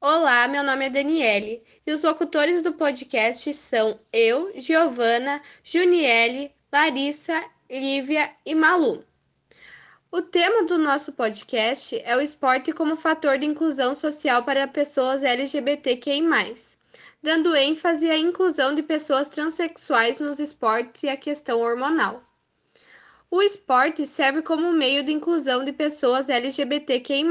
Olá, 0.00 0.46
meu 0.46 0.62
nome 0.62 0.86
é 0.86 0.90
Daniele 0.90 1.60
e 1.84 1.92
os 1.92 2.04
locutores 2.04 2.62
do 2.62 2.72
podcast 2.72 3.52
são 3.52 3.98
eu, 4.12 4.52
Giovana, 4.54 5.42
Juniele, 5.64 6.52
Larissa, 6.72 7.44
Lívia 7.68 8.30
e 8.46 8.54
Malu. 8.54 9.04
O 10.08 10.22
tema 10.22 10.62
do 10.66 10.78
nosso 10.78 11.12
podcast 11.14 12.00
é 12.04 12.16
o 12.16 12.20
esporte 12.20 12.72
como 12.72 12.94
fator 12.94 13.38
de 13.38 13.46
inclusão 13.46 13.92
social 13.92 14.44
para 14.44 14.68
pessoas 14.68 15.24
LGBTQI, 15.24 16.22
dando 17.20 17.56
ênfase 17.56 18.08
à 18.08 18.16
inclusão 18.16 18.76
de 18.76 18.84
pessoas 18.84 19.28
transexuais 19.28 20.20
nos 20.20 20.38
esportes 20.38 21.02
e 21.02 21.08
à 21.08 21.16
questão 21.16 21.60
hormonal. 21.60 22.22
O 23.28 23.42
esporte 23.42 24.06
serve 24.06 24.42
como 24.42 24.70
meio 24.70 25.02
de 25.02 25.10
inclusão 25.10 25.64
de 25.64 25.72
pessoas 25.72 26.28
LGBTQI 26.28 27.24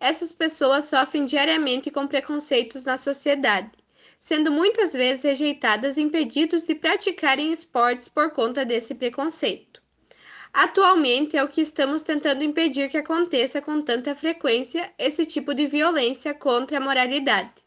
essas 0.00 0.32
pessoas 0.32 0.84
sofrem 0.84 1.24
diariamente 1.24 1.90
com 1.90 2.06
preconceitos 2.06 2.84
na 2.84 2.96
sociedade, 2.96 3.72
sendo 4.18 4.50
muitas 4.50 4.92
vezes 4.92 5.24
rejeitadas 5.24 5.96
e 5.96 6.02
impedidas 6.02 6.64
de 6.64 6.74
praticarem 6.74 7.52
esportes 7.52 8.08
por 8.08 8.32
conta 8.32 8.64
desse 8.64 8.94
preconceito. 8.94 9.82
Atualmente 10.52 11.36
é 11.36 11.44
o 11.44 11.48
que 11.48 11.60
estamos 11.60 12.02
tentando 12.02 12.42
impedir 12.42 12.88
que 12.88 12.96
aconteça 12.96 13.60
com 13.60 13.82
tanta 13.82 14.14
frequência 14.14 14.92
esse 14.98 15.26
tipo 15.26 15.54
de 15.54 15.66
violência 15.66 16.32
contra 16.32 16.78
a 16.78 16.80
moralidade, 16.80 17.62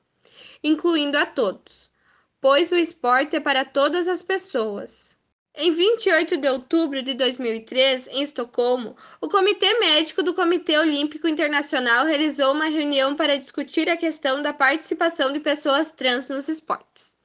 incluindo 0.64 1.18
a 1.18 1.26
todos, 1.26 1.92
pois 2.40 2.72
o 2.72 2.76
esporte 2.76 3.36
é 3.36 3.40
para 3.40 3.64
todas 3.64 4.08
as 4.08 4.24
pessoas. 4.24 5.11
Em 5.54 5.70
28 5.70 6.38
de 6.38 6.48
outubro 6.48 7.04
de 7.04 7.14
2003, 7.14 8.08
em 8.08 8.22
Estocolmo, 8.22 8.96
o 9.20 9.28
Comitê 9.28 9.80
Médico 9.80 10.24
do 10.24 10.34
Comitê 10.34 10.78
Olímpico 10.78 11.28
Internacional 11.28 12.06
realizou 12.06 12.54
uma 12.54 12.70
reunião 12.70 13.18
para 13.18 13.38
discutir 13.38 13.90
a 13.90 13.98
questão 13.98 14.42
da 14.42 14.54
participação 14.54 15.34
de 15.34 15.42
pessoas 15.42 15.92
trans 15.92 16.30
nos 16.30 16.48
esportes. 16.48 17.18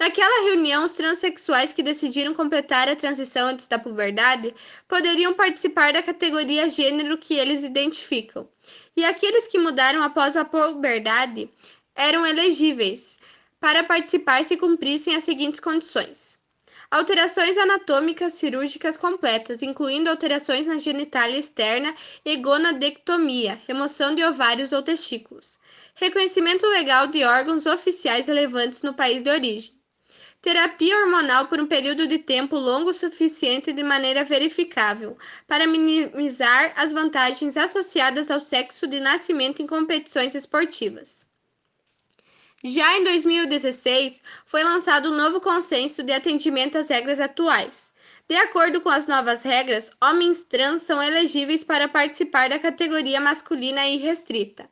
Naquela 0.00 0.46
reunião, 0.46 0.84
os 0.84 0.94
transexuais 0.94 1.72
que 1.72 1.80
decidiram 1.80 2.34
completar 2.34 2.88
a 2.88 2.96
transição 2.96 3.46
antes 3.46 3.68
da 3.68 3.78
puberdade 3.78 4.52
poderiam 4.88 5.32
participar 5.34 5.92
da 5.92 6.02
categoria 6.02 6.68
gênero 6.68 7.16
que 7.18 7.34
eles 7.34 7.62
identificam, 7.62 8.48
e 8.96 9.04
aqueles 9.04 9.46
que 9.46 9.60
mudaram 9.60 10.02
após 10.02 10.36
a 10.36 10.44
puberdade 10.44 11.48
eram 11.94 12.26
elegíveis 12.26 13.16
para 13.60 13.84
participar 13.84 14.42
se 14.42 14.56
cumprissem 14.56 15.14
as 15.14 15.22
seguintes 15.22 15.60
condições 15.60 16.39
Alterações 16.92 17.56
anatômicas 17.56 18.32
cirúrgicas 18.32 18.96
completas, 18.96 19.62
incluindo 19.62 20.10
alterações 20.10 20.66
na 20.66 20.76
genitália 20.76 21.38
externa 21.38 21.94
e 22.24 22.36
gonadectomia, 22.38 23.60
remoção 23.68 24.12
de 24.12 24.24
ovários 24.24 24.72
ou 24.72 24.82
testículos. 24.82 25.60
Reconhecimento 25.94 26.66
legal 26.66 27.06
de 27.06 27.22
órgãos 27.22 27.64
oficiais 27.64 28.26
relevantes 28.26 28.82
no 28.82 28.92
país 28.92 29.22
de 29.22 29.30
origem. 29.30 29.80
Terapia 30.42 30.98
hormonal 30.98 31.46
por 31.46 31.60
um 31.60 31.66
período 31.66 32.08
de 32.08 32.18
tempo 32.18 32.56
longo 32.56 32.90
o 32.90 32.94
suficiente 32.94 33.72
de 33.72 33.84
maneira 33.84 34.24
verificável 34.24 35.16
para 35.46 35.68
minimizar 35.68 36.72
as 36.74 36.92
vantagens 36.92 37.56
associadas 37.56 38.32
ao 38.32 38.40
sexo 38.40 38.88
de 38.88 38.98
nascimento 38.98 39.62
em 39.62 39.66
competições 39.66 40.34
esportivas. 40.34 41.29
Já 42.62 42.98
em 42.98 43.04
2016, 43.04 44.20
foi 44.44 44.62
lançado 44.62 45.10
um 45.10 45.16
novo 45.16 45.40
consenso 45.40 46.02
de 46.02 46.12
atendimento 46.12 46.76
às 46.76 46.90
regras 46.90 47.18
atuais. 47.18 47.90
De 48.28 48.36
acordo 48.36 48.82
com 48.82 48.90
as 48.90 49.06
novas 49.06 49.42
regras, 49.42 49.90
homens 49.98 50.44
trans 50.44 50.82
são 50.82 51.02
elegíveis 51.02 51.64
para 51.64 51.88
participar 51.88 52.50
da 52.50 52.58
categoria 52.58 53.18
masculina 53.18 53.86
e 53.88 53.96
restrita. 53.96 54.68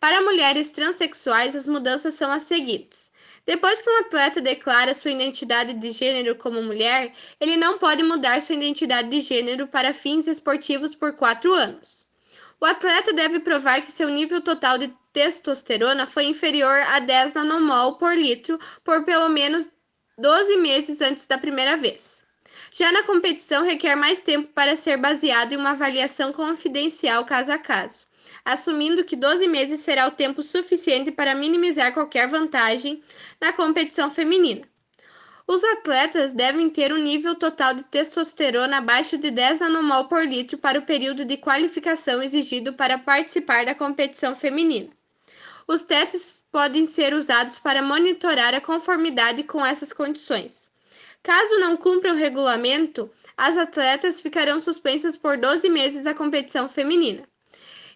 Para 0.00 0.20
mulheres 0.20 0.70
transexuais, 0.70 1.54
as 1.54 1.68
mudanças 1.68 2.14
são 2.14 2.28
as 2.28 2.42
seguintes. 2.42 3.12
Depois 3.46 3.80
que 3.80 3.88
um 3.88 4.00
atleta 4.00 4.40
declara 4.40 4.92
sua 4.92 5.12
identidade 5.12 5.74
de 5.74 5.90
gênero 5.92 6.34
como 6.34 6.60
mulher, 6.60 7.12
ele 7.40 7.56
não 7.56 7.78
pode 7.78 8.02
mudar 8.02 8.42
sua 8.42 8.56
identidade 8.56 9.08
de 9.08 9.20
gênero 9.20 9.68
para 9.68 9.94
fins 9.94 10.26
esportivos 10.26 10.92
por 10.92 11.14
quatro 11.14 11.54
anos. 11.54 12.04
O 12.62 12.64
atleta 12.64 13.12
deve 13.12 13.40
provar 13.40 13.82
que 13.82 13.90
seu 13.90 14.08
nível 14.08 14.40
total 14.40 14.78
de 14.78 14.96
testosterona 15.12 16.06
foi 16.06 16.26
inferior 16.26 16.80
a 16.82 17.00
10 17.00 17.34
nanomol 17.34 17.96
por 17.96 18.16
litro 18.16 18.56
por 18.84 19.04
pelo 19.04 19.28
menos 19.28 19.68
12 20.16 20.58
meses 20.58 21.00
antes 21.00 21.26
da 21.26 21.36
primeira 21.36 21.76
vez. 21.76 22.24
Já 22.70 22.92
na 22.92 23.02
competição, 23.02 23.64
requer 23.64 23.96
mais 23.96 24.20
tempo 24.20 24.52
para 24.52 24.76
ser 24.76 24.96
baseado 24.96 25.52
em 25.52 25.56
uma 25.56 25.70
avaliação 25.70 26.32
confidencial 26.32 27.24
caso 27.24 27.50
a 27.50 27.58
caso, 27.58 28.06
assumindo 28.44 29.02
que 29.02 29.16
12 29.16 29.48
meses 29.48 29.80
será 29.80 30.06
o 30.06 30.12
tempo 30.12 30.40
suficiente 30.40 31.10
para 31.10 31.34
minimizar 31.34 31.92
qualquer 31.92 32.28
vantagem 32.28 33.02
na 33.40 33.52
competição 33.52 34.08
feminina. 34.08 34.71
Os 35.46 35.62
atletas 35.64 36.32
devem 36.32 36.70
ter 36.70 36.92
um 36.92 36.98
nível 36.98 37.34
total 37.34 37.74
de 37.74 37.82
testosterona 37.84 38.78
abaixo 38.78 39.18
de 39.18 39.30
10 39.30 39.60
nanomol 39.60 40.06
por 40.06 40.24
litro 40.24 40.56
para 40.56 40.78
o 40.78 40.86
período 40.86 41.24
de 41.24 41.36
qualificação 41.36 42.22
exigido 42.22 42.72
para 42.74 42.98
participar 42.98 43.64
da 43.64 43.74
competição 43.74 44.36
feminina. 44.36 44.90
Os 45.66 45.82
testes 45.82 46.44
podem 46.50 46.86
ser 46.86 47.14
usados 47.14 47.58
para 47.58 47.82
monitorar 47.82 48.54
a 48.54 48.60
conformidade 48.60 49.42
com 49.42 49.64
essas 49.64 49.92
condições. 49.92 50.70
Caso 51.22 51.58
não 51.58 51.76
cumpram 51.76 52.14
o 52.14 52.18
regulamento, 52.18 53.10
as 53.36 53.56
atletas 53.56 54.20
ficarão 54.20 54.60
suspensas 54.60 55.16
por 55.16 55.38
12 55.38 55.68
meses 55.68 56.02
da 56.02 56.14
competição 56.14 56.68
feminina. 56.68 57.28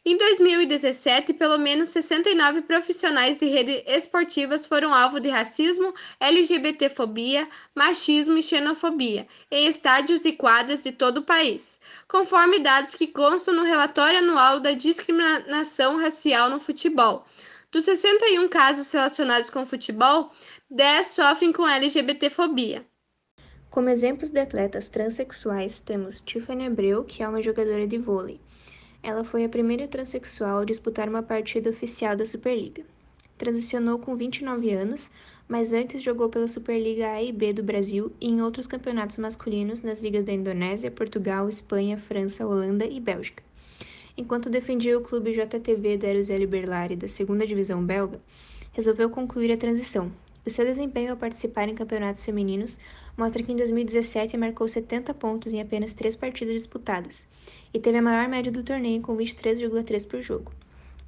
Em 0.08 0.16
2017, 0.16 1.34
pelo 1.34 1.58
menos 1.58 1.88
69 1.88 2.62
profissionais 2.62 3.38
de 3.38 3.46
redes 3.46 3.82
esportivas 3.88 4.64
foram 4.64 4.94
alvo 4.94 5.18
de 5.18 5.28
racismo, 5.28 5.92
LGBTfobia, 6.20 7.48
machismo 7.74 8.38
e 8.38 8.42
xenofobia 8.44 9.26
em 9.50 9.66
estádios 9.66 10.24
e 10.24 10.30
quadras 10.30 10.84
de 10.84 10.92
todo 10.92 11.18
o 11.18 11.24
país, 11.24 11.80
conforme 12.06 12.60
dados 12.60 12.94
que 12.94 13.08
constam 13.08 13.52
no 13.52 13.64
relatório 13.64 14.20
anual 14.20 14.60
da 14.60 14.74
discriminação 14.74 15.96
racial 15.96 16.50
no 16.50 16.60
futebol. 16.60 17.26
Dos 17.72 17.82
61 17.82 18.48
casos 18.48 18.92
relacionados 18.92 19.50
com 19.50 19.66
futebol, 19.66 20.30
10 20.70 21.04
sofrem 21.04 21.52
com 21.52 21.66
LGBTfobia. 21.66 22.86
Como 23.68 23.90
exemplos 23.90 24.30
de 24.30 24.38
atletas 24.38 24.88
transexuais, 24.88 25.80
temos 25.80 26.20
Tiffany 26.20 26.64
Abreu, 26.64 27.02
que 27.02 27.24
é 27.24 27.28
uma 27.28 27.42
jogadora 27.42 27.88
de 27.88 27.98
vôlei. 27.98 28.40
Ela 29.06 29.22
foi 29.22 29.44
a 29.44 29.48
primeira 29.48 29.86
transexual 29.86 30.58
a 30.58 30.64
disputar 30.64 31.08
uma 31.08 31.22
partida 31.22 31.70
oficial 31.70 32.16
da 32.16 32.26
Superliga. 32.26 32.82
Transicionou 33.38 34.00
com 34.00 34.16
29 34.16 34.72
anos, 34.72 35.12
mas 35.48 35.72
antes 35.72 36.02
jogou 36.02 36.28
pela 36.28 36.48
Superliga 36.48 37.12
A 37.12 37.22
e 37.22 37.30
B 37.30 37.52
do 37.52 37.62
Brasil 37.62 38.10
e 38.20 38.26
em 38.26 38.42
outros 38.42 38.66
campeonatos 38.66 39.16
masculinos 39.16 39.80
nas 39.80 40.02
ligas 40.02 40.24
da 40.24 40.32
Indonésia, 40.32 40.90
Portugal, 40.90 41.48
Espanha, 41.48 41.96
França, 41.96 42.44
Holanda 42.44 42.84
e 42.84 42.98
Bélgica. 42.98 43.44
Enquanto 44.18 44.50
defendia 44.50 44.98
o 44.98 45.02
clube 45.02 45.30
JTV 45.30 45.98
da 45.98 46.12
Eusélio 46.12 46.48
Berlari 46.48 46.96
da 46.96 47.06
segunda 47.06 47.46
divisão 47.46 47.86
belga, 47.86 48.20
resolveu 48.72 49.08
concluir 49.08 49.52
a 49.52 49.56
transição. 49.56 50.10
O 50.46 50.50
seu 50.50 50.64
desempenho 50.64 51.10
ao 51.10 51.16
participar 51.16 51.68
em 51.68 51.74
campeonatos 51.74 52.24
femininos 52.24 52.78
mostra 53.16 53.42
que 53.42 53.50
em 53.50 53.56
2017 53.56 54.36
marcou 54.36 54.68
70 54.68 55.12
pontos 55.12 55.52
em 55.52 55.60
apenas 55.60 55.92
três 55.92 56.14
partidas 56.14 56.54
disputadas 56.54 57.26
e 57.74 57.80
teve 57.80 57.98
a 57.98 58.02
maior 58.02 58.28
média 58.28 58.52
do 58.52 58.62
torneio 58.62 59.02
com 59.02 59.16
23,3 59.16 60.06
por 60.06 60.22
jogo. 60.22 60.52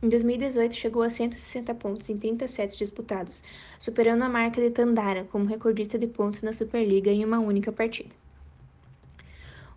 Em 0.03 0.09
2018, 0.09 0.75
chegou 0.75 1.03
a 1.03 1.11
160 1.11 1.73
pontos 1.75 2.11
em 2.11 2.19
30 2.19 2.49
sets 2.49 2.77
disputados, 2.77 3.45
superando 3.79 4.23
a 4.23 4.29
marca 4.29 4.61
de 4.61 4.71
Tandara 4.71 5.25
como 5.31 5.47
recordista 5.47 5.97
de 5.97 6.09
pontos 6.09 6.43
na 6.43 6.53
Superliga 6.53 7.11
em 7.13 7.25
uma 7.25 7.39
única 7.39 7.71
partida. 7.71 8.11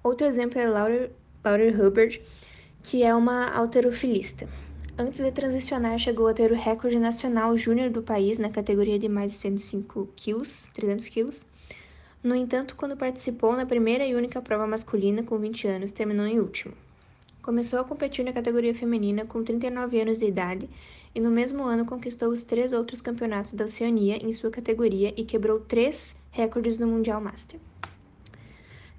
Outro 0.04 0.26
exemplo 0.26 0.60
é 0.60 0.68
Laura, 0.68 1.12
Laura 1.46 1.70
Hubbard, 1.70 2.20
que 2.82 3.04
é 3.04 3.14
uma 3.14 3.52
alterofilista. 3.52 4.50
Antes 4.98 5.22
de 5.22 5.32
transicionar, 5.32 5.98
chegou 5.98 6.28
a 6.28 6.34
ter 6.34 6.52
o 6.52 6.56
recorde 6.56 7.00
nacional 7.00 7.56
júnior 7.56 7.90
do 7.90 8.04
país 8.04 8.38
na 8.38 8.50
categoria 8.50 9.00
de 9.00 9.08
mais 9.08 9.32
de 9.32 9.38
105 9.38 10.10
quilos, 10.16 10.68
300 10.74 11.08
quilos, 11.08 11.46
no 12.24 12.36
entanto, 12.36 12.76
quando 12.76 12.96
participou 12.96 13.56
na 13.56 13.66
primeira 13.66 14.06
e 14.06 14.14
única 14.14 14.40
prova 14.42 14.68
masculina 14.68 15.24
com 15.24 15.40
20 15.40 15.68
anos, 15.68 15.92
terminou 15.92 16.28
em 16.28 16.40
último. 16.40 16.76
Começou 17.42 17.80
a 17.80 17.84
competir 17.84 18.24
na 18.24 18.32
categoria 18.32 18.76
feminina 18.76 19.26
com 19.26 19.44
39 19.44 20.00
anos 20.00 20.20
de 20.20 20.26
idade 20.26 20.70
e 21.16 21.20
no 21.20 21.32
mesmo 21.32 21.64
ano 21.64 21.84
conquistou 21.84 22.30
os 22.30 22.44
três 22.44 22.72
outros 22.72 23.02
campeonatos 23.02 23.54
da 23.54 23.66
Oceania 23.66 24.18
em 24.18 24.32
sua 24.32 24.52
categoria 24.52 25.12
e 25.18 25.26
quebrou 25.26 25.60
três 25.60 26.16
recordes 26.30 26.78
no 26.78 26.86
Mundial 26.86 27.20
Master. 27.20 27.60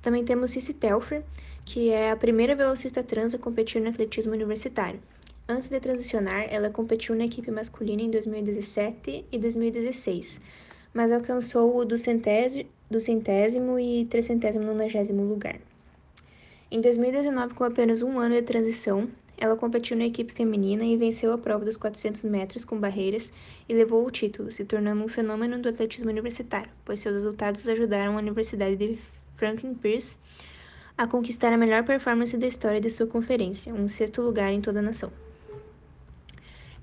Também 0.03 0.25
temos 0.25 0.51
Cici 0.51 0.75
Telfer, 0.75 1.23
que 1.65 1.91
é 1.91 2.11
a 2.11 2.17
primeira 2.17 2.57
velocista 2.57 3.05
trans 3.05 3.35
a 3.35 3.39
competir 3.39 3.81
no 3.81 3.89
atletismo 3.89 4.33
universitário. 4.33 4.99
Antes 5.55 5.69
de 5.69 5.79
transicionar, 5.81 6.47
ela 6.49 6.71
competiu 6.71 7.15
na 7.15 7.27
equipe 7.27 7.51
masculina 7.51 8.01
em 8.01 8.11
2017 8.11 9.27
e 9.31 9.39
2016, 9.39 10.41
mas 10.95 11.13
alcançou 11.13 11.77
o 11.77 11.85
do 11.85 11.99
centésimo, 11.99 13.79
e 13.79 14.07
trecentésimo 14.07 14.65
nonagésimo 14.65 15.23
lugar. 15.23 15.61
Em 16.71 16.81
2019, 16.81 17.53
com 17.53 17.65
apenas 17.65 18.01
um 18.01 18.19
ano 18.19 18.35
de 18.35 18.41
transição, 18.41 19.11
Ela 19.37 19.57
competiu 19.57 19.97
na 19.97 20.07
equipe 20.07 20.33
feminina 20.33 20.85
e 20.85 20.97
venceu 20.97 21.33
a 21.33 21.39
prova 21.39 21.65
dos 21.65 21.77
400 21.77 22.23
metros 22.25 22.65
com 22.65 22.79
barreiras 22.79 23.33
e 23.69 23.75
levou 23.75 24.07
o 24.07 24.11
título, 24.11 24.53
se 24.53 24.65
tornando 24.65 25.03
um 25.03 25.09
fenômeno 25.09 25.59
do 25.59 25.69
atletismo 25.69 26.11
universitário, 26.11 26.71
pois 26.85 27.01
seus 27.01 27.17
resultados 27.17 27.69
ajudaram 27.69 28.17
a 28.17 28.21
Universidade 28.21 28.77
de 28.77 28.97
Franklin 29.37 29.75
Pierce 29.75 30.17
a 30.97 31.07
conquistar 31.07 31.53
a 31.53 31.59
melhor 31.59 31.85
performance 31.85 32.39
da 32.39 32.47
história 32.47 32.81
de 32.81 32.89
sua 32.89 33.07
conferência, 33.07 33.75
um 33.75 33.89
sexto 33.89 34.23
lugar 34.23 34.53
em 34.53 34.61
toda 34.61 34.79
a 34.79 34.83
nação. 34.83 35.11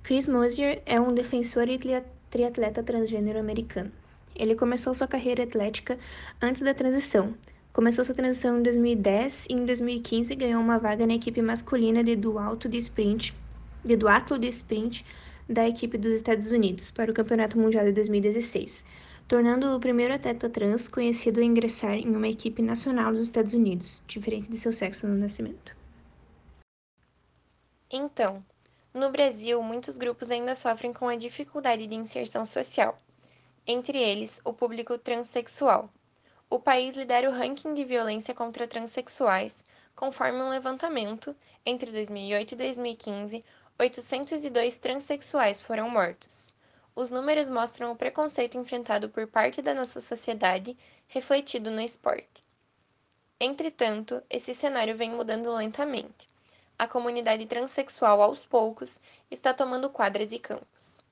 Chris 0.03 0.27
Mosier 0.27 0.81
é 0.85 0.99
um 0.99 1.13
defensor 1.13 1.67
e 1.69 1.79
triatleta 2.29 2.83
transgênero 2.83 3.39
americano. 3.39 3.91
Ele 4.35 4.55
começou 4.55 4.93
sua 4.93 5.07
carreira 5.07 5.43
atlética 5.43 5.97
antes 6.41 6.61
da 6.61 6.73
transição, 6.73 7.35
Começou 7.71 8.03
sua 8.03 8.15
transição 8.15 8.59
em 8.59 8.63
2010 8.63 9.45
e 9.47 9.53
em 9.53 9.63
2015 9.63 10.35
ganhou 10.35 10.59
uma 10.59 10.79
vaga 10.79 11.05
na 11.05 11.13
equipe 11.13 11.39
masculina 11.39 12.03
de 12.03 12.15
duato 12.15 12.67
de 12.67 12.77
sprint, 12.77 13.33
de 13.85 13.95
duatlo 13.95 14.39
de 14.39 14.47
sprint 14.47 15.05
da 15.47 15.67
equipe 15.67 15.95
dos 15.95 16.11
Estados 16.13 16.51
Unidos 16.51 16.89
para 16.89 17.11
o 17.11 17.13
Campeonato 17.13 17.59
Mundial 17.59 17.85
de 17.85 17.91
2016, 17.91 18.83
tornando 19.27 19.67
o 19.67 19.79
primeiro 19.79 20.15
atleta 20.15 20.49
trans 20.49 20.87
conhecido 20.87 21.39
a 21.39 21.43
ingressar 21.43 21.93
em 21.93 22.15
uma 22.15 22.27
equipe 22.27 22.61
nacional 22.61 23.11
dos 23.11 23.21
Estados 23.21 23.53
Unidos, 23.53 24.03
diferente 24.07 24.49
de 24.49 24.57
seu 24.57 24.73
sexo 24.73 25.07
no 25.07 25.15
nascimento. 25.15 25.73
Então, 27.91 28.43
no 28.93 29.11
Brasil, 29.11 29.61
muitos 29.61 29.97
grupos 29.97 30.31
ainda 30.31 30.55
sofrem 30.55 30.91
com 30.91 31.07
a 31.07 31.15
dificuldade 31.15 31.85
de 31.85 31.95
inserção 31.95 32.45
social, 32.45 32.97
entre 33.67 33.99
eles 33.99 34.41
o 34.43 34.51
público 34.51 34.97
transexual. 34.97 35.89
O 36.49 36.59
país 36.59 36.97
lidera 36.97 37.29
o 37.29 37.33
ranking 37.33 37.73
de 37.73 37.85
violência 37.85 38.33
contra 38.33 38.67
transexuais, 38.67 39.63
conforme 39.95 40.41
um 40.41 40.49
levantamento, 40.49 41.35
entre 41.63 41.91
2008 41.91 42.53
e 42.53 42.55
2015, 42.55 43.45
802 43.77 44.79
transexuais 44.79 45.61
foram 45.61 45.89
mortos. 45.89 46.53
Os 46.95 47.09
números 47.09 47.47
mostram 47.47 47.91
o 47.91 47.95
preconceito 47.95 48.57
enfrentado 48.57 49.09
por 49.09 49.27
parte 49.27 49.61
da 49.61 49.75
nossa 49.75 50.01
sociedade, 50.01 50.75
refletido 51.07 51.69
no 51.69 51.81
esporte. 51.81 52.43
Entretanto, 53.39 54.23
esse 54.29 54.53
cenário 54.55 54.95
vem 54.95 55.11
mudando 55.11 55.53
lentamente. 55.53 56.28
A 56.79 56.87
comunidade 56.87 57.45
transexual, 57.45 58.21
aos 58.21 58.45
poucos, 58.45 59.01
está 59.29 59.53
tomando 59.53 59.89
quadras 59.89 60.31
e 60.31 60.39
campos. 60.39 61.03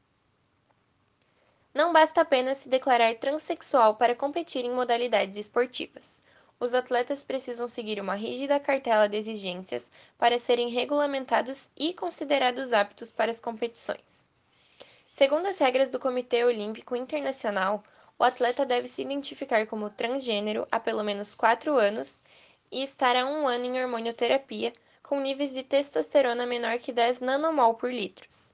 Não 1.73 1.91
basta 1.91 2.21
apenas 2.21 2.59
se 2.59 2.69
declarar 2.69 3.13
transexual 3.15 3.95
para 3.95 4.15
competir 4.15 4.63
em 4.63 4.71
modalidades 4.71 5.37
esportivas. 5.37 6.21
Os 6.57 6.73
atletas 6.73 7.21
precisam 7.21 7.67
seguir 7.67 7.99
uma 7.99 8.15
rígida 8.15 8.61
cartela 8.61 9.09
de 9.09 9.17
exigências 9.17 9.91
para 10.17 10.39
serem 10.39 10.69
regulamentados 10.69 11.69
e 11.75 11.93
considerados 11.93 12.71
aptos 12.71 13.11
para 13.11 13.29
as 13.29 13.41
competições. 13.41 14.25
Segundo 15.09 15.47
as 15.47 15.59
regras 15.59 15.89
do 15.89 15.99
Comitê 15.99 16.45
Olímpico 16.45 16.95
Internacional, 16.95 17.83
o 18.17 18.23
atleta 18.23 18.65
deve 18.65 18.87
se 18.87 19.01
identificar 19.01 19.67
como 19.67 19.89
transgênero 19.89 20.65
há 20.71 20.79
pelo 20.79 21.03
menos 21.03 21.35
4 21.35 21.75
anos 21.77 22.21
e 22.71 22.81
estar 22.83 23.17
há 23.17 23.25
um 23.25 23.45
ano 23.47 23.65
em 23.65 23.81
hormonioterapia, 23.81 24.73
com 25.07 25.21
níveis 25.21 25.53
de 25.53 25.63
testosterona 25.63 26.45
menor 26.45 26.79
que 26.79 26.91
10 26.91 27.21
nanomol 27.21 27.75
por 27.75 27.89
litros. 27.89 28.51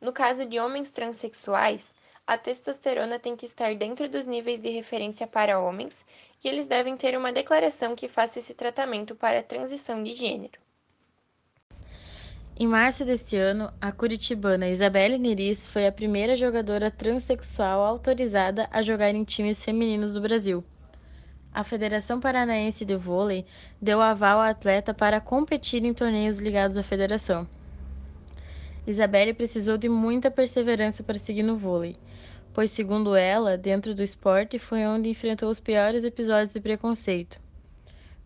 No 0.00 0.12
caso 0.12 0.46
de 0.46 0.60
homens 0.60 0.92
transexuais, 0.92 1.92
a 2.24 2.38
testosterona 2.38 3.18
tem 3.18 3.34
que 3.34 3.46
estar 3.46 3.74
dentro 3.74 4.08
dos 4.08 4.24
níveis 4.24 4.60
de 4.60 4.70
referência 4.70 5.26
para 5.26 5.58
homens 5.58 6.06
e 6.44 6.46
eles 6.46 6.68
devem 6.68 6.96
ter 6.96 7.18
uma 7.18 7.32
declaração 7.32 7.96
que 7.96 8.06
faça 8.06 8.38
esse 8.38 8.54
tratamento 8.54 9.16
para 9.16 9.40
a 9.40 9.42
transição 9.42 10.00
de 10.00 10.14
gênero. 10.14 10.60
Em 12.56 12.68
março 12.68 13.04
deste 13.04 13.36
ano, 13.36 13.72
a 13.80 13.90
curitibana 13.90 14.68
Isabelle 14.68 15.18
Neris 15.18 15.66
foi 15.66 15.84
a 15.84 15.92
primeira 15.92 16.36
jogadora 16.36 16.92
transexual 16.92 17.80
autorizada 17.82 18.68
a 18.70 18.82
jogar 18.82 19.12
em 19.16 19.24
times 19.24 19.64
femininos 19.64 20.12
do 20.12 20.20
Brasil. 20.20 20.62
A 21.58 21.64
Federação 21.64 22.20
Paranaense 22.20 22.84
de 22.84 22.94
Vôlei 22.94 23.44
deu 23.82 24.00
aval 24.00 24.38
à 24.38 24.50
atleta 24.50 24.94
para 24.94 25.20
competir 25.20 25.84
em 25.84 25.92
torneios 25.92 26.38
ligados 26.38 26.76
à 26.76 26.84
federação. 26.84 27.48
Isabelle 28.86 29.34
precisou 29.34 29.76
de 29.76 29.88
muita 29.88 30.30
perseverança 30.30 31.02
para 31.02 31.18
seguir 31.18 31.42
no 31.42 31.56
vôlei 31.56 31.96
pois, 32.54 32.70
segundo 32.70 33.14
ela, 33.16 33.56
dentro 33.56 33.92
do 33.94 34.02
esporte 34.02 34.58
foi 34.58 34.86
onde 34.86 35.08
enfrentou 35.08 35.50
os 35.50 35.58
piores 35.58 36.04
episódios 36.04 36.52
de 36.52 36.60
preconceito. 36.60 37.40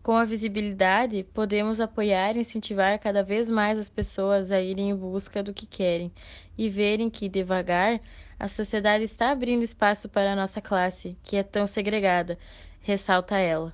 Com 0.01 0.13
a 0.13 0.25
visibilidade, 0.25 1.23
podemos 1.33 1.79
apoiar 1.79 2.35
e 2.35 2.41
incentivar 2.41 2.99
cada 2.99 3.23
vez 3.23 3.49
mais 3.49 3.79
as 3.79 3.89
pessoas 3.89 4.51
a 4.51 4.59
irem 4.59 4.89
em 4.89 4.95
busca 4.95 5.41
do 5.41 5.53
que 5.53 5.65
querem 5.65 6.11
e 6.57 6.69
verem 6.69 7.09
que, 7.09 7.29
devagar, 7.29 7.99
a 8.39 8.47
sociedade 8.47 9.03
está 9.03 9.31
abrindo 9.31 9.63
espaço 9.63 10.09
para 10.09 10.33
a 10.33 10.35
nossa 10.35 10.59
classe, 10.59 11.15
que 11.23 11.37
é 11.37 11.43
tão 11.43 11.65
segregada, 11.65 12.37
ressalta 12.83 13.37
ela. 13.37 13.73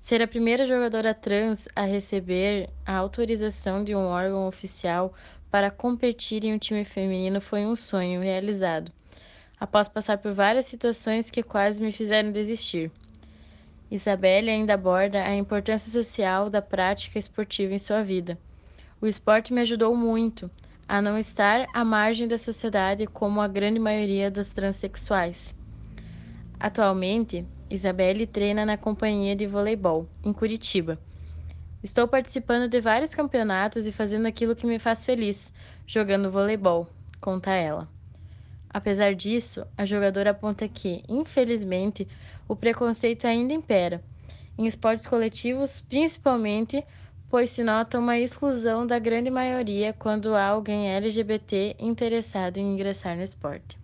Ser 0.00 0.20
a 0.20 0.26
primeira 0.26 0.66
jogadora 0.66 1.14
trans 1.14 1.68
a 1.76 1.82
receber 1.84 2.68
a 2.84 2.96
autorização 2.96 3.84
de 3.84 3.94
um 3.94 4.06
órgão 4.06 4.48
oficial 4.48 5.14
para 5.50 5.70
competir 5.70 6.44
em 6.44 6.54
um 6.54 6.58
time 6.58 6.84
feminino 6.84 7.40
foi 7.40 7.64
um 7.64 7.76
sonho 7.76 8.20
realizado 8.20 8.90
após 9.60 9.88
passar 9.88 10.18
por 10.18 10.32
várias 10.32 10.66
situações 10.66 11.30
que 11.30 11.42
quase 11.42 11.82
me 11.82 11.92
fizeram 11.92 12.32
desistir. 12.32 12.90
Isabelle 13.90 14.50
ainda 14.50 14.74
aborda 14.74 15.22
a 15.22 15.34
importância 15.34 15.90
social 15.90 16.50
da 16.50 16.62
prática 16.62 17.18
esportiva 17.18 17.74
em 17.74 17.78
sua 17.78 18.02
vida. 18.02 18.38
O 19.00 19.06
esporte 19.06 19.52
me 19.52 19.60
ajudou 19.60 19.96
muito 19.96 20.50
a 20.86 21.02
não 21.02 21.18
estar 21.18 21.66
à 21.74 21.84
margem 21.84 22.28
da 22.28 22.38
sociedade 22.38 23.06
como 23.06 23.40
a 23.40 23.48
grande 23.48 23.78
maioria 23.78 24.30
das 24.30 24.52
transexuais. 24.52 25.54
Atualmente, 26.58 27.46
Isabelle 27.70 28.26
treina 28.26 28.64
na 28.64 28.78
companhia 28.78 29.36
de 29.36 29.46
voleibol, 29.46 30.08
em 30.24 30.32
Curitiba. 30.32 30.98
Estou 31.82 32.08
participando 32.08 32.68
de 32.68 32.80
vários 32.80 33.14
campeonatos 33.14 33.86
e 33.86 33.92
fazendo 33.92 34.26
aquilo 34.26 34.56
que 34.56 34.66
me 34.66 34.78
faz 34.78 35.04
feliz, 35.04 35.52
jogando 35.86 36.30
voleibol, 36.30 36.88
conta 37.20 37.50
ela. 37.52 37.88
Apesar 38.70 39.14
disso, 39.14 39.66
a 39.76 39.84
jogadora 39.84 40.30
aponta 40.30 40.68
que, 40.68 41.02
infelizmente, 41.08 42.08
o 42.48 42.56
preconceito 42.56 43.26
ainda 43.26 43.52
impera, 43.52 44.02
em 44.56 44.66
esportes 44.66 45.06
coletivos 45.06 45.80
principalmente, 45.80 46.84
pois 47.28 47.50
se 47.50 47.62
nota 47.62 47.98
uma 47.98 48.18
exclusão 48.18 48.86
da 48.86 48.98
grande 48.98 49.30
maioria 49.30 49.92
quando 49.92 50.34
há 50.34 50.46
alguém 50.46 50.90
LGBT 50.90 51.76
interessado 51.78 52.56
em 52.56 52.72
ingressar 52.74 53.16
no 53.16 53.22
esporte. 53.22 53.78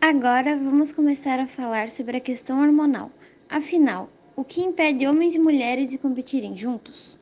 Agora 0.00 0.56
vamos 0.56 0.92
começar 0.92 1.40
a 1.40 1.46
falar 1.48 1.90
sobre 1.90 2.16
a 2.16 2.20
questão 2.20 2.62
hormonal. 2.62 3.10
Afinal, 3.48 4.08
o 4.36 4.44
que 4.44 4.60
impede 4.60 5.04
homens 5.04 5.34
e 5.34 5.40
mulheres 5.40 5.90
de 5.90 5.98
competirem 5.98 6.56
juntos? 6.56 7.16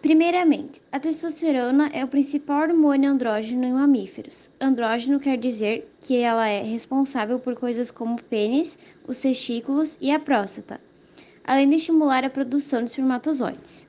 Primeiramente, 0.00 0.80
a 0.90 0.98
testosterona 0.98 1.90
é 1.92 2.02
o 2.02 2.08
principal 2.08 2.62
hormônio 2.62 3.10
andrógeno 3.10 3.66
em 3.66 3.74
mamíferos. 3.74 4.50
Andrógeno 4.58 5.20
quer 5.20 5.36
dizer 5.36 5.92
que 6.00 6.16
ela 6.16 6.48
é 6.48 6.62
responsável 6.62 7.38
por 7.38 7.54
coisas 7.54 7.90
como 7.90 8.14
o 8.14 8.22
pênis, 8.22 8.78
os 9.06 9.18
testículos 9.18 9.98
e 10.00 10.10
a 10.10 10.18
próstata, 10.18 10.80
além 11.44 11.68
de 11.68 11.76
estimular 11.76 12.24
a 12.24 12.30
produção 12.30 12.82
de 12.82 12.88
espermatozoides. 12.88 13.86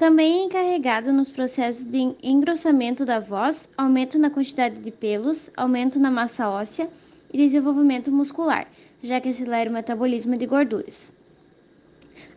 Também 0.00 0.40
é 0.40 0.44
encarregada 0.44 1.12
nos 1.12 1.28
processos 1.28 1.84
de 1.84 2.16
engrossamento 2.22 3.04
da 3.04 3.20
voz, 3.20 3.68
aumento 3.76 4.18
na 4.18 4.30
quantidade 4.30 4.76
de 4.76 4.90
pelos, 4.90 5.50
aumento 5.54 6.00
na 6.00 6.10
massa 6.10 6.48
óssea 6.48 6.88
e 7.30 7.36
desenvolvimento 7.36 8.10
muscular, 8.10 8.66
já 9.02 9.20
que 9.20 9.28
acelera 9.28 9.68
o 9.68 9.72
metabolismo 9.74 10.38
de 10.38 10.46
gorduras. 10.46 11.14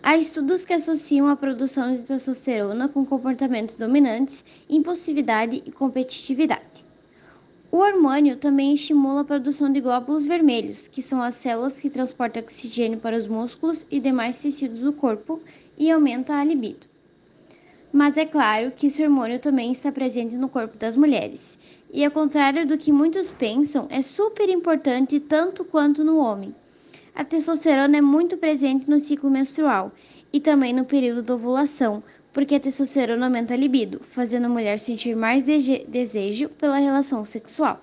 Há 0.03 0.17
estudos 0.17 0.65
que 0.65 0.73
associam 0.73 1.29
a 1.29 1.37
produção 1.37 1.95
de 1.95 2.03
testosterona 2.03 2.89
com 2.89 3.05
comportamentos 3.05 3.75
dominantes, 3.75 4.43
impulsividade 4.69 5.63
e 5.65 5.71
competitividade. 5.71 6.83
O 7.71 7.77
hormônio 7.77 8.35
também 8.35 8.73
estimula 8.73 9.21
a 9.21 9.23
produção 9.23 9.71
de 9.71 9.79
glóbulos 9.79 10.27
vermelhos, 10.27 10.89
que 10.89 11.01
são 11.01 11.21
as 11.21 11.35
células 11.35 11.79
que 11.79 11.89
transportam 11.89 12.43
oxigênio 12.43 12.99
para 12.99 13.15
os 13.15 13.25
músculos 13.25 13.87
e 13.89 14.01
demais 14.01 14.41
tecidos 14.41 14.81
do 14.81 14.91
corpo, 14.91 15.41
e 15.77 15.89
aumenta 15.89 16.35
a 16.35 16.43
libido. 16.43 16.91
Mas 17.95 18.17
é 18.17 18.25
claro 18.25 18.71
que 18.71 18.87
esse 18.87 19.03
hormônio 19.03 19.37
também 19.37 19.71
está 19.71 19.91
presente 19.91 20.35
no 20.35 20.49
corpo 20.49 20.75
das 20.79 20.95
mulheres, 20.95 21.59
e 21.91 22.03
ao 22.03 22.09
contrário 22.09 22.65
do 22.65 22.75
que 22.75 22.91
muitos 22.91 23.29
pensam, 23.29 23.85
é 23.87 24.01
super 24.01 24.49
importante 24.49 25.19
tanto 25.19 25.63
quanto 25.63 26.03
no 26.03 26.17
homem. 26.17 26.55
A 27.13 27.23
testosterona 27.23 27.97
é 27.97 28.01
muito 28.01 28.35
presente 28.35 28.89
no 28.89 28.97
ciclo 28.97 29.29
menstrual 29.29 29.91
e 30.33 30.39
também 30.39 30.73
no 30.73 30.85
período 30.85 31.21
da 31.21 31.35
ovulação, 31.35 32.03
porque 32.33 32.55
a 32.55 32.59
testosterona 32.59 33.27
aumenta 33.27 33.53
a 33.53 33.57
libido, 33.57 33.99
fazendo 34.01 34.45
a 34.47 34.49
mulher 34.49 34.79
sentir 34.79 35.15
mais 35.15 35.43
desejo 35.43 36.49
pela 36.49 36.79
relação 36.79 37.23
sexual. 37.23 37.79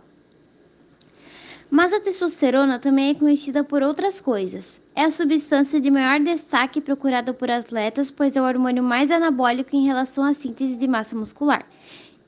Mas 1.71 1.93
a 1.93 2.01
testosterona 2.01 2.81
também 2.81 3.11
é 3.11 3.15
conhecida 3.15 3.63
por 3.63 3.81
outras 3.81 4.21
coisas. 4.21 4.83
É 4.93 5.05
a 5.05 5.11
substância 5.11 5.81
de 5.81 5.89
maior 5.89 6.19
destaque 6.19 6.81
procurada 6.81 7.33
por 7.33 7.49
atletas, 7.49 8.11
pois 8.11 8.35
é 8.35 8.43
o 8.43 8.45
hormônio 8.45 8.83
mais 8.83 9.09
anabólico 9.09 9.77
em 9.77 9.87
relação 9.87 10.25
à 10.25 10.35
síntese 10.35 10.77
de 10.77 10.89
massa 10.89 11.15
muscular 11.15 11.65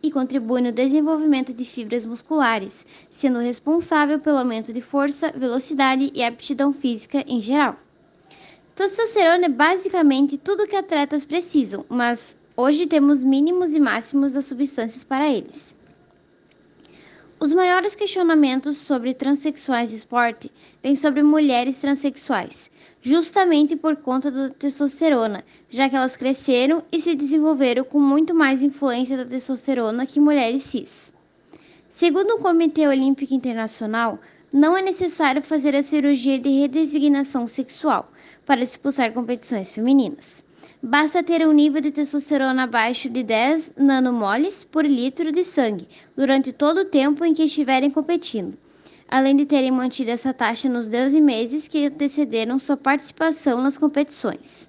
e 0.01 0.13
contribui 0.13 0.61
no 0.61 0.71
desenvolvimento 0.71 1.53
de 1.53 1.65
fibras 1.65 2.05
musculares, 2.05 2.87
sendo 3.09 3.39
responsável 3.39 4.21
pelo 4.21 4.39
aumento 4.39 4.73
de 4.73 4.81
força, 4.81 5.33
velocidade 5.33 6.13
e 6.15 6.23
aptidão 6.23 6.73
física 6.73 7.25
em 7.27 7.41
geral. 7.41 7.77
Testosterona 8.77 9.47
é 9.47 9.49
basicamente 9.49 10.39
tudo 10.39 10.67
que 10.67 10.77
atletas 10.77 11.25
precisam, 11.25 11.85
mas 11.89 12.37
hoje 12.57 12.87
temos 12.87 13.23
mínimos 13.23 13.75
e 13.75 13.81
máximos 13.81 14.33
das 14.33 14.47
substâncias 14.47 15.05
para 15.05 15.29
eles. 15.29 15.77
Os 17.43 17.53
maiores 17.53 17.97
questionamentos 17.97 18.77
sobre 18.77 19.13
transexuais 19.15 19.91
de 19.91 19.97
esporte 19.97 20.49
vêm 20.81 20.95
sobre 20.95 21.25
mulheres 21.25 21.81
transexuais, 21.81 22.71
justamente 23.03 23.75
por 23.75 23.97
conta 23.97 24.31
da 24.31 24.49
testosterona, 24.51 25.45
já 25.69 25.91
que 25.91 25.97
elas 25.97 26.15
cresceram 26.15 26.85
e 26.93 27.01
se 27.01 27.17
desenvolveram 27.17 27.83
com 27.83 27.99
muito 27.99 28.33
mais 28.33 28.63
influência 28.63 29.17
da 29.17 29.25
testosterona 29.25 30.07
que 30.07 30.21
mulheres 30.21 30.63
cis. 30.63 31.13
Segundo 31.91 32.35
o 32.35 32.39
Comitê 32.39 32.87
Olímpico 32.87 33.35
Internacional, 33.35 34.21
não 34.53 34.77
é 34.77 34.81
necessário 34.81 35.43
fazer 35.43 35.75
a 35.75 35.83
cirurgia 35.83 36.39
de 36.39 36.61
redesignação 36.61 37.49
sexual 37.49 38.13
para 38.47 38.61
disputar 38.61 39.13
competições 39.13 39.73
femininas. 39.73 40.45
Basta 40.85 41.23
ter 41.23 41.47
um 41.47 41.53
nível 41.53 41.81
de 41.81 41.93
testosterona 41.93 42.65
abaixo 42.65 43.09
de 43.09 43.23
10 43.23 43.75
nanomoles 43.77 44.65
por 44.65 44.85
litro 44.85 45.31
de 45.31 45.45
sangue 45.45 45.87
durante 46.17 46.53
todo 46.53 46.79
o 46.79 46.85
tempo 46.85 47.25
em 47.25 47.33
que 47.33 47.45
estiverem 47.45 47.89
competindo, 47.89 48.59
além 49.07 49.37
de 49.37 49.47
terem 49.47 49.71
mantido 49.71 50.11
essa 50.11 50.35
taxa 50.35 50.69
nos 50.69 50.89
12 50.89 51.21
meses 51.21 51.69
que 51.69 51.87
antecederam 51.87 52.59
sua 52.59 52.77
participação 52.77 53.63
nas 53.63 53.79
competições. 53.79 54.69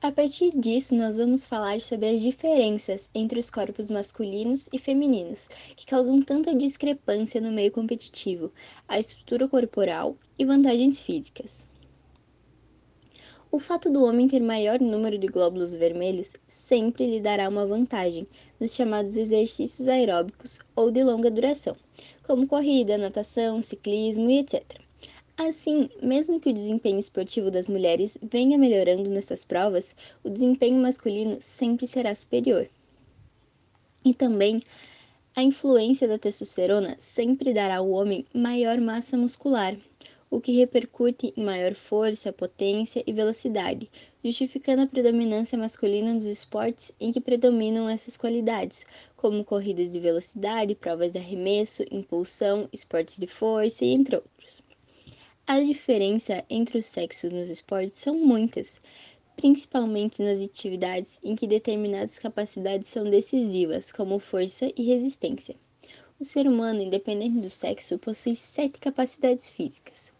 A 0.00 0.10
partir 0.10 0.58
disso, 0.58 0.94
nós 0.94 1.18
vamos 1.18 1.46
falar 1.46 1.78
sobre 1.82 2.08
as 2.08 2.22
diferenças 2.22 3.10
entre 3.14 3.38
os 3.38 3.50
corpos 3.50 3.90
masculinos 3.90 4.66
e 4.72 4.78
femininos, 4.78 5.50
que 5.76 5.84
causam 5.84 6.22
tanta 6.22 6.54
discrepância 6.54 7.38
no 7.38 7.52
meio 7.52 7.70
competitivo, 7.70 8.50
a 8.88 8.98
estrutura 8.98 9.46
corporal 9.46 10.16
e 10.38 10.44
vantagens 10.46 10.98
físicas. 10.98 11.68
O 13.50 13.60
fato 13.60 13.88
do 13.88 14.04
homem 14.04 14.26
ter 14.26 14.40
maior 14.40 14.80
número 14.80 15.16
de 15.16 15.28
glóbulos 15.28 15.72
vermelhos 15.72 16.34
sempre 16.48 17.06
lhe 17.06 17.20
dará 17.20 17.48
uma 17.48 17.64
vantagem 17.64 18.26
nos 18.58 18.74
chamados 18.74 19.16
exercícios 19.16 19.86
aeróbicos 19.86 20.58
ou 20.74 20.90
de 20.90 21.04
longa 21.04 21.30
duração, 21.30 21.76
como 22.26 22.46
corrida, 22.48 22.98
natação, 22.98 23.62
ciclismo 23.62 24.28
e 24.28 24.38
etc. 24.40 24.62
Assim, 25.36 25.88
mesmo 26.02 26.40
que 26.40 26.50
o 26.50 26.52
desempenho 26.52 26.98
esportivo 26.98 27.50
das 27.50 27.68
mulheres 27.68 28.18
venha 28.20 28.58
melhorando 28.58 29.08
nessas 29.08 29.44
provas, 29.44 29.94
o 30.24 30.28
desempenho 30.28 30.82
masculino 30.82 31.36
sempre 31.40 31.86
será 31.86 32.14
superior. 32.14 32.68
E 34.04 34.12
também, 34.12 34.60
a 35.36 35.42
influência 35.42 36.08
da 36.08 36.18
testosterona 36.18 36.96
sempre 36.98 37.52
dará 37.52 37.76
ao 37.76 37.90
homem 37.90 38.24
maior 38.34 38.80
massa 38.80 39.16
muscular, 39.16 39.76
o 40.28 40.40
que 40.40 40.52
repercute 40.52 41.32
em 41.36 41.44
maior 41.44 41.74
força, 41.74 42.32
potência 42.32 43.02
e 43.06 43.12
velocidade, 43.12 43.90
justificando 44.24 44.82
a 44.82 44.86
predominância 44.86 45.56
masculina 45.56 46.12
dos 46.14 46.24
esportes 46.24 46.90
em 47.00 47.12
que 47.12 47.20
predominam 47.20 47.88
essas 47.88 48.16
qualidades, 48.16 48.84
como 49.16 49.44
corridas 49.44 49.90
de 49.90 50.00
velocidade, 50.00 50.74
provas 50.74 51.12
de 51.12 51.18
arremesso, 51.18 51.84
impulsão, 51.90 52.68
esportes 52.72 53.18
de 53.18 53.26
força 53.26 53.84
e 53.84 53.90
entre 53.90 54.16
outros. 54.16 54.62
A 55.46 55.60
diferença 55.60 56.44
entre 56.50 56.78
os 56.78 56.86
sexos 56.86 57.30
nos 57.30 57.48
esportes 57.48 57.94
são 57.94 58.18
muitas, 58.18 58.80
principalmente 59.36 60.20
nas 60.22 60.40
atividades 60.40 61.20
em 61.22 61.36
que 61.36 61.46
determinadas 61.46 62.18
capacidades 62.18 62.88
são 62.88 63.04
decisivas, 63.04 63.92
como 63.92 64.18
força 64.18 64.72
e 64.76 64.82
resistência. 64.82 65.54
O 66.18 66.24
ser 66.24 66.48
humano, 66.48 66.82
independente 66.82 67.38
do 67.38 67.50
sexo, 67.50 67.98
possui 67.98 68.34
sete 68.34 68.80
capacidades 68.80 69.50
físicas: 69.50 70.12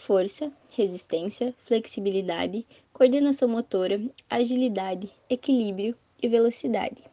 força, 0.00 0.50
resistência, 0.70 1.54
flexibilidade, 1.58 2.66
coordenação 2.90 3.46
motora, 3.46 4.00
agilidade, 4.30 5.10
equilíbrio 5.28 5.94
e 6.22 6.26
velocidade. 6.26 7.04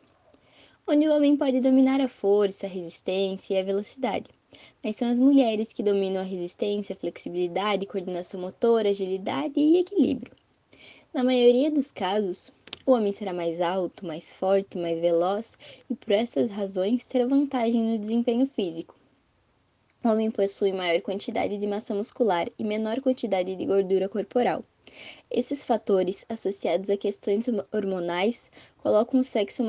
Onde 0.87 1.05
o 1.05 1.13
homem 1.13 1.35
pode 1.35 1.59
dominar 1.59 1.99
a 1.99 2.07
força, 2.07 2.65
a 2.65 2.69
resistência 2.69 3.53
e 3.55 3.59
a 3.59 3.63
velocidade, 3.63 4.29
mas 4.81 4.95
são 4.95 5.09
as 5.09 5.19
mulheres 5.19 5.73
que 5.73 5.83
dominam 5.83 6.21
a 6.21 6.25
resistência, 6.25 6.95
flexibilidade, 6.95 7.85
coordenação 7.85 8.39
motora, 8.39 8.89
agilidade 8.89 9.59
e 9.59 9.79
equilíbrio. 9.79 10.31
Na 11.13 11.25
maioria 11.25 11.69
dos 11.69 11.91
casos, 11.91 12.53
o 12.85 12.93
homem 12.93 13.11
será 13.11 13.33
mais 13.33 13.59
alto, 13.59 14.05
mais 14.05 14.31
forte, 14.31 14.77
mais 14.77 15.01
veloz 15.01 15.57
e 15.89 15.93
por 15.93 16.13
essas 16.13 16.49
razões 16.49 17.05
terá 17.05 17.25
vantagem 17.25 17.83
no 17.83 17.99
desempenho 17.99 18.47
físico, 18.47 18.96
o 20.07 20.11
homem 20.11 20.31
possui 20.31 20.71
maior 20.71 21.01
quantidade 21.01 21.57
de 21.57 21.67
massa 21.67 21.93
muscular 21.93 22.47
e 22.57 22.63
menor 22.63 23.01
quantidade 23.01 23.53
de 23.53 23.65
gordura 23.65 24.07
corporal. 24.07 24.63
Esses 25.29 25.65
fatores, 25.65 26.25
associados 26.29 26.89
a 26.89 26.95
questões 26.95 27.45
hormonais, 27.73 28.49
colocam 28.81 29.19
o 29.19 29.23
sexo 29.23 29.65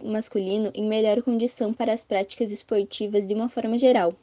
masculino 0.00 0.70
em 0.72 0.86
melhor 0.86 1.20
condição 1.22 1.74
para 1.74 1.92
as 1.92 2.04
práticas 2.04 2.52
esportivas 2.52 3.26
de 3.26 3.34
uma 3.34 3.48
forma 3.48 3.76
geral. 3.76 4.14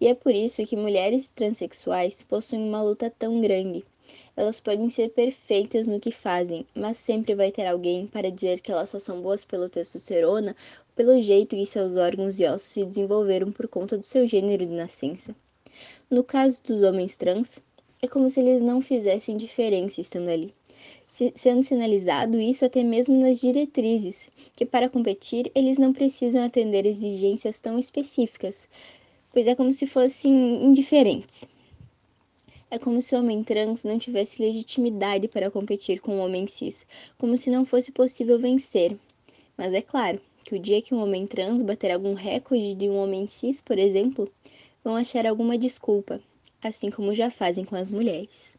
E 0.00 0.06
é 0.06 0.14
por 0.14 0.34
isso 0.34 0.64
que 0.64 0.74
mulheres 0.74 1.28
transexuais 1.28 2.22
possuem 2.22 2.66
uma 2.66 2.82
luta 2.82 3.10
tão 3.10 3.42
grande. 3.42 3.84
Elas 4.36 4.60
podem 4.60 4.88
ser 4.88 5.10
perfeitas 5.10 5.86
no 5.86 6.00
que 6.00 6.10
fazem, 6.10 6.64
mas 6.74 6.96
sempre 6.96 7.34
vai 7.34 7.50
ter 7.50 7.66
alguém 7.66 8.06
para 8.06 8.30
dizer 8.30 8.60
que 8.60 8.70
elas 8.70 8.90
só 8.90 8.98
são 8.98 9.20
boas 9.20 9.44
pela 9.44 9.68
testosterona 9.68 10.54
pelo 10.94 11.20
jeito 11.20 11.54
que 11.54 11.64
seus 11.64 11.96
órgãos 11.96 12.40
e 12.40 12.44
ossos 12.44 12.70
se 12.70 12.84
desenvolveram 12.84 13.52
por 13.52 13.68
conta 13.68 13.96
do 13.96 14.04
seu 14.04 14.26
gênero 14.26 14.66
de 14.66 14.72
nascença. 14.72 15.34
No 16.10 16.24
caso 16.24 16.62
dos 16.64 16.82
homens 16.82 17.16
trans, 17.16 17.60
é 18.02 18.08
como 18.08 18.28
se 18.28 18.40
eles 18.40 18.60
não 18.60 18.80
fizessem 18.80 19.36
diferença 19.36 20.00
estando 20.00 20.28
ali, 20.28 20.52
sendo 21.06 21.62
sinalizado 21.62 22.40
isso 22.40 22.64
até 22.64 22.82
mesmo 22.82 23.20
nas 23.20 23.40
diretrizes, 23.40 24.28
que 24.56 24.64
para 24.64 24.88
competir 24.88 25.50
eles 25.54 25.78
não 25.78 25.92
precisam 25.92 26.42
atender 26.44 26.86
exigências 26.86 27.60
tão 27.60 27.78
específicas, 27.78 28.66
pois 29.32 29.46
é 29.46 29.54
como 29.54 29.72
se 29.72 29.86
fossem 29.86 30.64
indiferentes. 30.64 31.44
É 32.70 32.78
como 32.78 33.00
se 33.00 33.14
o 33.14 33.18
homem 33.18 33.42
trans 33.42 33.82
não 33.84 33.98
tivesse 33.98 34.42
legitimidade 34.42 35.26
para 35.26 35.50
competir 35.50 36.00
com 36.00 36.18
o 36.18 36.24
homem 36.24 36.46
cis, 36.46 36.86
como 37.16 37.36
se 37.36 37.50
não 37.50 37.64
fosse 37.64 37.90
possível 37.90 38.38
vencer. 38.38 38.94
Mas 39.56 39.72
é 39.72 39.80
claro, 39.80 40.20
que 40.44 40.54
o 40.54 40.58
dia 40.58 40.80
que 40.80 40.94
um 40.94 41.02
homem 41.02 41.26
trans 41.26 41.62
bater 41.62 41.90
algum 41.90 42.14
recorde 42.14 42.74
de 42.74 42.88
um 42.88 42.96
homem 42.96 43.26
cis, 43.26 43.60
por 43.60 43.78
exemplo, 43.78 44.30
vão 44.84 44.96
achar 44.96 45.26
alguma 45.26 45.56
desculpa, 45.56 46.20
assim 46.62 46.90
como 46.90 47.14
já 47.14 47.30
fazem 47.30 47.64
com 47.64 47.76
as 47.76 47.90
mulheres. 47.90 48.58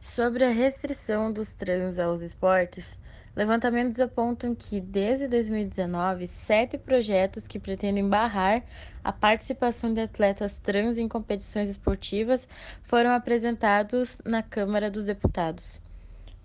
Sobre 0.00 0.44
a 0.44 0.50
restrição 0.50 1.32
dos 1.32 1.54
trans 1.54 1.98
aos 1.98 2.22
esportes, 2.22 2.98
levantamentos 3.34 3.98
apontam 4.00 4.54
que, 4.54 4.80
desde 4.80 5.26
2019, 5.26 6.26
sete 6.26 6.76
projetos 6.76 7.46
que 7.46 7.58
pretendem 7.58 8.08
barrar 8.08 8.62
a 9.02 9.12
participação 9.12 9.92
de 9.92 10.00
atletas 10.00 10.58
trans 10.58 10.98
em 10.98 11.08
competições 11.08 11.68
esportivas 11.68 12.46
foram 12.82 13.10
apresentados 13.10 14.20
na 14.24 14.42
Câmara 14.42 14.90
dos 14.90 15.04
Deputados. 15.04 15.80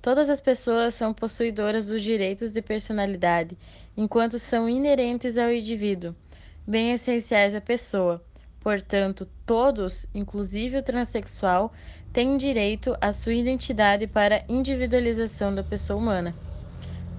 Todas 0.01 0.29
as 0.29 0.39
pessoas 0.39 0.95
são 0.95 1.13
possuidoras 1.13 1.87
dos 1.87 2.01
direitos 2.01 2.51
de 2.53 2.61
personalidade, 2.61 3.57
enquanto 3.95 4.39
são 4.39 4.69
inerentes 4.69 5.37
ao 5.37 5.51
indivíduo, 5.51 6.15
bem 6.65 6.93
essenciais 6.93 7.53
à 7.53 7.59
pessoa. 7.59 8.23
Portanto, 8.59 9.27
todos, 9.45 10.05
inclusive 10.13 10.77
o 10.77 10.83
transexual, 10.83 11.73
têm 12.13 12.37
direito 12.37 12.95
à 13.01 13.11
sua 13.11 13.33
identidade 13.33 14.07
para 14.07 14.43
individualização 14.47 15.53
da 15.53 15.63
pessoa 15.63 15.99
humana. 15.99 16.35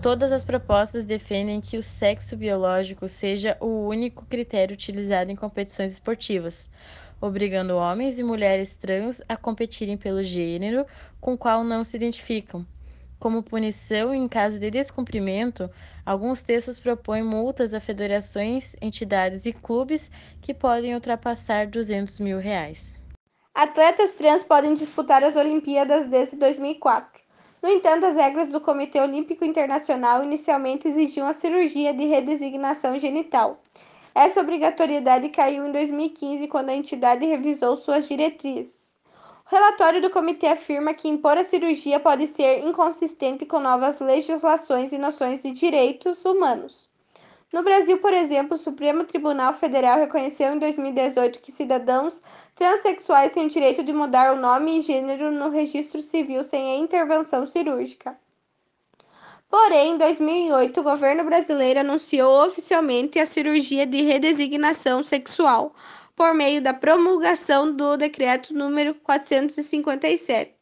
Todas 0.00 0.30
as 0.30 0.44
propostas 0.44 1.04
defendem 1.04 1.60
que 1.60 1.76
o 1.76 1.82
sexo 1.82 2.36
biológico 2.36 3.08
seja 3.08 3.56
o 3.60 3.88
único 3.88 4.24
critério 4.26 4.74
utilizado 4.74 5.30
em 5.32 5.34
competições 5.34 5.90
esportivas, 5.90 6.70
obrigando 7.20 7.74
homens 7.74 8.16
e 8.16 8.22
mulheres 8.22 8.76
trans 8.76 9.20
a 9.28 9.36
competirem 9.36 9.96
pelo 9.96 10.22
gênero 10.22 10.86
com 11.20 11.36
qual 11.36 11.64
não 11.64 11.82
se 11.82 11.96
identificam. 11.96 12.64
Como 13.18 13.42
punição 13.42 14.14
em 14.14 14.28
caso 14.28 14.60
de 14.60 14.70
descumprimento, 14.70 15.68
alguns 16.06 16.42
textos 16.42 16.78
propõem 16.78 17.24
multas 17.24 17.74
a 17.74 17.80
federações, 17.80 18.76
entidades 18.80 19.46
e 19.46 19.52
clubes 19.52 20.12
que 20.40 20.54
podem 20.54 20.94
ultrapassar 20.94 21.66
200 21.66 22.20
mil 22.20 22.38
reais. 22.38 22.96
Atletas 23.52 24.12
trans 24.12 24.44
podem 24.44 24.74
disputar 24.74 25.24
as 25.24 25.34
Olimpíadas 25.34 26.06
desde 26.06 26.36
2004. 26.36 27.20
No 27.60 27.68
entanto, 27.68 28.06
as 28.06 28.14
regras 28.14 28.50
do 28.50 28.60
Comitê 28.60 29.00
Olímpico 29.00 29.44
Internacional 29.44 30.22
inicialmente 30.22 30.86
exigiam 30.86 31.26
a 31.26 31.32
cirurgia 31.32 31.92
de 31.92 32.04
redesignação 32.04 32.98
genital. 32.98 33.60
Essa 34.14 34.40
obrigatoriedade 34.40 35.28
caiu 35.28 35.66
em 35.66 35.72
2015, 35.72 36.46
quando 36.46 36.70
a 36.70 36.74
entidade 36.74 37.26
revisou 37.26 37.76
suas 37.76 38.06
diretrizes. 38.06 38.98
O 39.46 39.50
relatório 39.50 40.00
do 40.00 40.10
comitê 40.10 40.46
afirma 40.46 40.94
que 40.94 41.08
impor 41.08 41.36
a 41.36 41.42
cirurgia 41.42 41.98
pode 41.98 42.26
ser 42.28 42.64
inconsistente 42.64 43.46
com 43.46 43.58
novas 43.58 43.98
legislações 43.98 44.92
e 44.92 44.98
noções 44.98 45.40
de 45.40 45.50
direitos 45.50 46.24
humanos. 46.24 46.88
No 47.50 47.62
Brasil, 47.62 47.96
por 47.98 48.12
exemplo, 48.12 48.56
o 48.56 48.58
Supremo 48.58 49.04
Tribunal 49.04 49.54
Federal 49.54 49.98
reconheceu 49.98 50.52
em 50.52 50.58
2018 50.58 51.40
que 51.40 51.50
cidadãos 51.50 52.22
transexuais 52.54 53.32
têm 53.32 53.46
o 53.46 53.48
direito 53.48 53.82
de 53.82 53.92
mudar 53.92 54.34
o 54.34 54.40
nome 54.40 54.78
e 54.78 54.80
gênero 54.82 55.32
no 55.32 55.48
registro 55.48 56.02
civil 56.02 56.44
sem 56.44 56.72
a 56.72 56.76
intervenção 56.76 57.46
cirúrgica. 57.46 58.18
Porém, 59.48 59.94
em 59.94 59.98
2008, 59.98 60.78
o 60.78 60.82
governo 60.82 61.24
brasileiro 61.24 61.80
anunciou 61.80 62.44
oficialmente 62.44 63.18
a 63.18 63.24
cirurgia 63.24 63.86
de 63.86 64.02
redesignação 64.02 65.02
sexual 65.02 65.74
por 66.14 66.34
meio 66.34 66.60
da 66.60 66.74
promulgação 66.74 67.72
do 67.72 67.96
decreto 67.96 68.52
número 68.52 68.94
457 68.96 70.57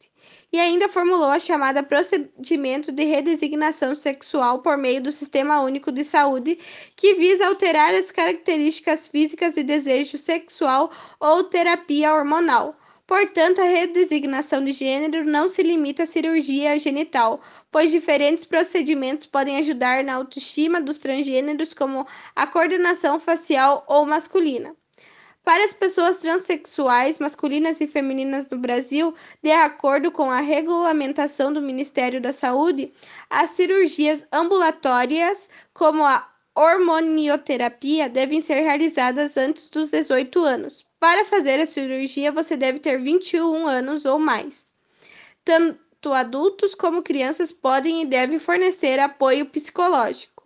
e 0.51 0.59
ainda 0.59 0.87
formulou 0.87 1.29
a 1.29 1.39
chamada 1.39 1.83
procedimento 1.83 2.91
de 2.91 3.03
redesignação 3.03 3.95
sexual 3.95 4.61
por 4.61 4.77
meio 4.77 5.01
do 5.01 5.11
Sistema 5.11 5.61
Único 5.61 5.91
de 5.91 6.03
Saúde, 6.03 6.57
que 6.95 7.15
visa 7.15 7.47
alterar 7.47 7.93
as 7.93 8.11
características 8.11 9.07
físicas 9.07 9.53
de 9.55 9.63
desejo 9.63 10.17
sexual 10.17 10.91
ou 11.19 11.43
terapia 11.43 12.13
hormonal. 12.13 12.75
Portanto, 13.05 13.61
a 13.61 13.65
redesignação 13.65 14.63
de 14.63 14.73
gênero 14.73 15.23
não 15.23 15.47
se 15.47 15.63
limita 15.63 16.03
à 16.03 16.05
cirurgia 16.05 16.77
genital, 16.77 17.41
pois 17.71 17.89
diferentes 17.89 18.43
procedimentos 18.43 19.27
podem 19.27 19.57
ajudar 19.57 20.03
na 20.03 20.15
autoestima 20.15 20.81
dos 20.81 20.99
transgêneros, 20.99 21.73
como 21.73 22.05
a 22.35 22.47
coordenação 22.47 23.17
facial 23.17 23.85
ou 23.87 24.05
masculina. 24.05 24.75
Para 25.47 25.63
as 25.63 25.71
pessoas 25.71 26.17
transexuais, 26.17 27.19
masculinas 27.19 27.79
e 27.79 27.87
femininas 27.87 28.49
no 28.49 28.57
Brasil, 28.57 29.15
de 29.41 29.49
acordo 29.49 30.11
com 30.11 30.29
a 30.29 30.41
regulamentação 30.41 31.53
do 31.53 31.61
Ministério 31.61 32.19
da 32.19 32.33
Saúde, 32.33 32.91
as 33.29 33.51
cirurgias 33.51 34.27
ambulatórias, 34.29 35.49
como 35.73 36.03
a 36.03 36.29
hormonioterapia, 36.53 38.09
devem 38.09 38.41
ser 38.41 38.59
realizadas 38.59 39.37
antes 39.37 39.69
dos 39.69 39.89
18 39.89 40.37
anos. 40.43 40.85
Para 40.99 41.23
fazer 41.23 41.61
a 41.61 41.65
cirurgia, 41.65 42.29
você 42.29 42.57
deve 42.57 42.79
ter 42.79 43.01
21 43.01 43.67
anos 43.67 44.03
ou 44.03 44.19
mais. 44.19 44.65
Tanto 45.45 46.11
adultos 46.11 46.75
como 46.75 47.01
crianças 47.01 47.53
podem 47.53 48.01
e 48.01 48.05
devem 48.05 48.37
fornecer 48.37 48.99
apoio 48.99 49.45
psicológico. 49.45 50.36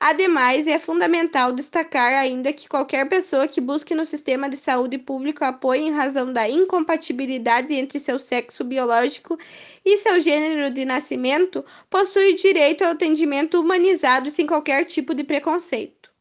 Ademais, 0.00 0.68
é 0.68 0.78
fundamental 0.78 1.52
destacar 1.52 2.12
ainda 2.12 2.52
que 2.52 2.68
qualquer 2.68 3.08
pessoa 3.08 3.48
que 3.48 3.60
busque 3.60 3.96
no 3.96 4.06
sistema 4.06 4.48
de 4.48 4.56
saúde 4.56 4.96
público 4.96 5.44
apoio 5.44 5.82
em 5.82 5.90
razão 5.90 6.32
da 6.32 6.48
incompatibilidade 6.48 7.74
entre 7.74 7.98
seu 7.98 8.16
sexo 8.16 8.62
biológico 8.62 9.36
e 9.84 9.96
seu 9.96 10.20
gênero 10.20 10.72
de 10.72 10.84
nascimento 10.84 11.64
possui 11.90 12.36
direito 12.36 12.84
ao 12.84 12.92
atendimento 12.92 13.60
humanizado 13.60 14.30
sem 14.30 14.46
qualquer 14.46 14.84
tipo 14.84 15.12
de 15.16 15.24
preconceito. 15.24 16.12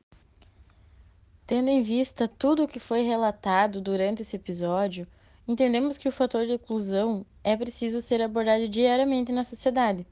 Tendo 1.45 1.69
em 1.69 1.83
vista 1.83 2.27
tudo 2.27 2.63
o 2.63 2.67
que 2.67 2.79
foi 2.79 3.03
relatado 3.03 3.79
durante 3.79 4.23
esse 4.23 4.35
episódio, 4.35 5.07
entendemos 5.47 5.99
que 5.99 6.09
o 6.09 6.11
fator 6.11 6.47
de 6.47 6.53
inclusão 6.53 7.23
é 7.43 7.55
preciso 7.55 8.01
ser 8.01 8.23
abordado 8.23 8.67
diariamente 8.67 9.31
na 9.31 9.43
sociedade, 9.43 10.05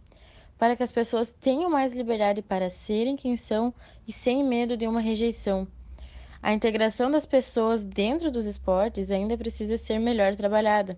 para 0.57 0.75
que 0.75 0.83
as 0.83 0.91
pessoas 0.91 1.31
tenham 1.31 1.69
mais 1.69 1.93
liberdade 1.93 2.41
para 2.41 2.69
serem 2.69 3.15
quem 3.15 3.35
são 3.35 3.73
e 4.07 4.11
sem 4.11 4.43
medo 4.43 4.77
de 4.77 4.87
uma 4.87 5.01
rejeição. 5.01 5.67
A 6.41 6.53
integração 6.53 7.09
das 7.09 7.25
pessoas 7.25 7.83
dentro 7.83 8.31
dos 8.31 8.45
esportes 8.45 9.11
ainda 9.11 9.37
precisa 9.37 9.77
ser 9.77 9.99
melhor 9.99 10.35
trabalhada, 10.35 10.97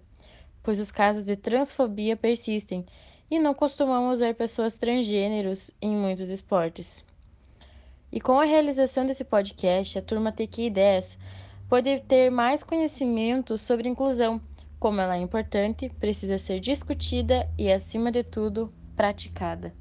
pois 0.62 0.80
os 0.80 0.92
casos 0.92 1.26
de 1.26 1.36
transfobia 1.36 2.18
persistem 2.18 2.86
e 3.32 3.40
não 3.40 3.54
costumamos 3.54 4.20
ver 4.20 4.36
pessoas 4.36 4.78
transgêneros 4.78 5.72
em 5.82 5.96
muitos 5.96 6.30
esportes. 6.30 7.06
E 8.12 8.22
com 8.22 8.40
a 8.40 8.46
realização 8.46 9.06
desse 9.06 9.24
podcast, 9.24 9.98
a 9.98 10.02
turma 10.02 10.32
TQ 10.32 10.70
10 10.70 11.18
pode 11.68 12.00
ter 12.02 12.30
mais 12.30 12.64
conhecimento 12.64 13.58
sobre 13.58 13.90
inclusão, 13.90 14.42
como 14.80 15.02
ela 15.02 15.18
é 15.18 15.20
importante, 15.20 15.90
precisa 16.00 16.38
ser 16.38 16.60
discutida 16.60 17.50
e, 17.58 17.72
acima 17.72 18.12
de 18.12 18.24
tudo, 18.24 18.72
praticada. 18.98 19.74